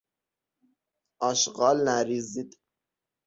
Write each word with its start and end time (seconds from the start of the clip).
آشغال 1.31 1.77
نریزید! 1.87 2.49